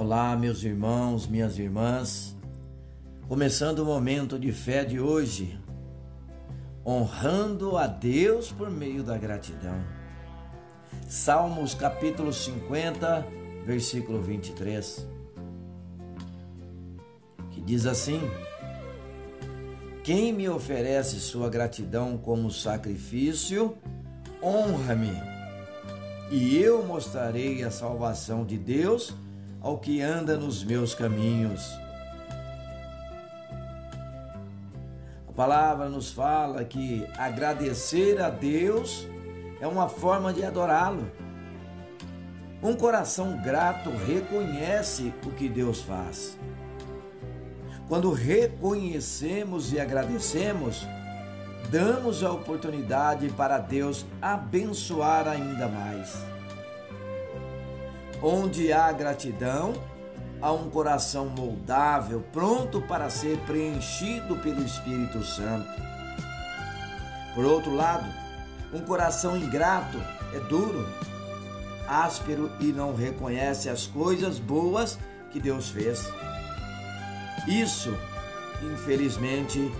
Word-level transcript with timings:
Olá, 0.00 0.36
meus 0.36 0.62
irmãos, 0.62 1.26
minhas 1.26 1.58
irmãs. 1.58 2.36
Começando 3.26 3.80
o 3.80 3.84
momento 3.84 4.38
de 4.38 4.52
fé 4.52 4.84
de 4.84 5.00
hoje, 5.00 5.58
honrando 6.86 7.76
a 7.76 7.88
Deus 7.88 8.52
por 8.52 8.70
meio 8.70 9.02
da 9.02 9.18
gratidão. 9.18 9.74
Salmos 11.08 11.74
capítulo 11.74 12.32
50, 12.32 13.26
versículo 13.66 14.22
23. 14.22 15.04
Que 17.50 17.60
diz 17.60 17.84
assim: 17.84 18.20
Quem 20.04 20.32
me 20.32 20.48
oferece 20.48 21.18
sua 21.18 21.50
gratidão 21.50 22.16
como 22.16 22.52
sacrifício, 22.52 23.76
honra-me, 24.40 25.20
e 26.30 26.56
eu 26.56 26.86
mostrarei 26.86 27.64
a 27.64 27.70
salvação 27.72 28.46
de 28.46 28.56
Deus 28.56 29.12
ao 29.60 29.78
que 29.78 30.00
anda 30.00 30.36
nos 30.36 30.62
meus 30.64 30.94
caminhos. 30.94 31.78
A 35.28 35.32
palavra 35.32 35.88
nos 35.88 36.10
fala 36.10 36.64
que 36.64 37.06
agradecer 37.16 38.20
a 38.20 38.30
Deus 38.30 39.06
é 39.60 39.66
uma 39.66 39.88
forma 39.88 40.32
de 40.32 40.44
adorá-lo. 40.44 41.10
Um 42.62 42.74
coração 42.74 43.40
grato 43.42 43.90
reconhece 43.90 45.12
o 45.24 45.30
que 45.30 45.48
Deus 45.48 45.80
faz. 45.80 46.36
Quando 47.86 48.12
reconhecemos 48.12 49.72
e 49.72 49.80
agradecemos, 49.80 50.86
damos 51.70 52.24
a 52.24 52.32
oportunidade 52.32 53.28
para 53.30 53.58
Deus 53.58 54.04
abençoar 54.20 55.28
ainda 55.28 55.68
mais. 55.68 56.37
Onde 58.22 58.72
há 58.72 58.90
gratidão, 58.92 59.74
há 60.42 60.52
um 60.52 60.68
coração 60.70 61.26
moldável, 61.26 62.24
pronto 62.32 62.80
para 62.82 63.08
ser 63.10 63.38
preenchido 63.40 64.36
pelo 64.36 64.62
Espírito 64.62 65.24
Santo. 65.24 65.68
Por 67.34 67.44
outro 67.44 67.74
lado, 67.74 68.08
um 68.72 68.80
coração 68.80 69.36
ingrato 69.36 69.98
é 70.34 70.40
duro, 70.40 70.86
áspero 71.86 72.50
e 72.60 72.66
não 72.66 72.94
reconhece 72.94 73.70
as 73.70 73.86
coisas 73.86 74.38
boas 74.38 74.98
que 75.30 75.38
Deus 75.40 75.68
fez. 75.68 76.12
Isso, 77.46 77.96
infelizmente, 78.62 79.72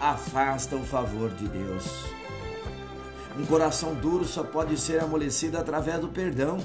afasta 0.00 0.74
o 0.74 0.82
favor 0.82 1.30
de 1.30 1.46
Deus. 1.46 1.84
Um 3.38 3.46
coração 3.46 3.94
duro 3.94 4.24
só 4.24 4.42
pode 4.42 4.76
ser 4.76 5.00
amolecido 5.00 5.56
através 5.56 6.00
do 6.00 6.08
perdão. 6.08 6.58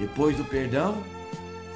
Depois 0.00 0.34
do 0.34 0.44
perdão, 0.46 1.04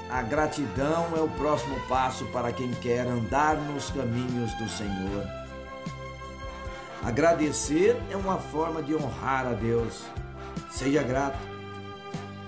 a 0.08 0.22
gratidão 0.22 1.12
é 1.14 1.20
o 1.20 1.28
próximo 1.28 1.78
passo 1.86 2.24
para 2.32 2.50
quem 2.54 2.70
quer 2.72 3.06
andar 3.06 3.54
nos 3.54 3.90
caminhos 3.90 4.50
do 4.54 4.66
Senhor. 4.66 5.28
Agradecer 7.02 8.00
é 8.10 8.16
uma 8.16 8.38
forma 8.38 8.82
de 8.82 8.94
honrar 8.94 9.46
a 9.46 9.52
Deus. 9.52 10.04
Seja 10.70 11.02
grato, 11.02 11.36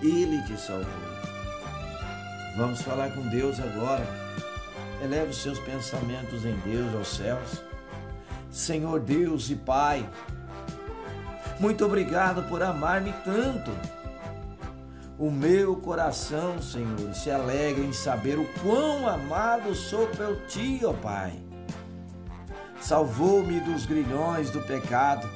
Ele 0.00 0.42
te 0.44 0.58
salvou. 0.58 0.86
Vamos 2.56 2.80
falar 2.80 3.10
com 3.10 3.20
Deus 3.28 3.60
agora. 3.60 4.06
Eleve 5.02 5.32
os 5.32 5.42
seus 5.42 5.58
pensamentos 5.58 6.46
em 6.46 6.56
Deus 6.60 6.94
aos 6.94 7.08
céus. 7.08 7.62
Senhor 8.50 8.98
Deus 8.98 9.50
e 9.50 9.54
Pai, 9.54 10.08
muito 11.60 11.84
obrigado 11.84 12.48
por 12.48 12.62
amar-me 12.62 13.12
tanto 13.22 13.70
o 15.18 15.30
meu 15.30 15.76
coração, 15.76 16.60
Senhor, 16.60 17.14
se 17.14 17.30
alegra 17.30 17.82
em 17.82 17.92
saber 17.92 18.38
o 18.38 18.46
quão 18.60 19.08
amado 19.08 19.74
sou 19.74 20.06
por 20.08 20.36
ti, 20.46 20.80
ó 20.84 20.92
Pai. 20.92 21.32
Salvou-me 22.80 23.58
dos 23.60 23.86
grilhões 23.86 24.50
do 24.50 24.60
pecado 24.60 25.28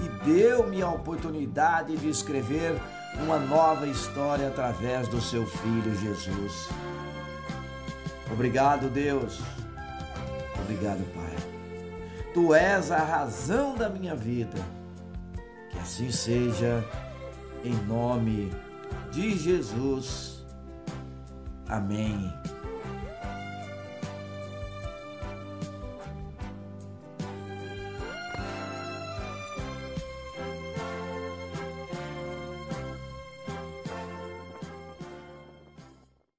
e 0.00 0.24
deu-me 0.24 0.80
a 0.80 0.88
oportunidade 0.88 1.96
de 1.96 2.08
escrever 2.08 2.74
uma 3.22 3.38
nova 3.38 3.86
história 3.86 4.48
através 4.48 5.06
do 5.08 5.20
seu 5.20 5.46
Filho 5.46 5.94
Jesus. 6.00 6.68
Obrigado, 8.32 8.88
Deus. 8.88 9.40
Obrigado, 10.62 11.04
Pai. 11.12 11.36
Tu 12.32 12.54
és 12.54 12.90
a 12.90 12.98
razão 12.98 13.74
da 13.74 13.90
minha 13.90 14.14
vida. 14.14 14.58
Que 15.70 15.78
assim 15.78 16.10
seja, 16.10 16.82
em 17.62 17.74
nome 17.74 18.50
de 18.50 18.71
de 19.10 19.36
Jesus. 19.36 20.44
Amém. 21.68 22.32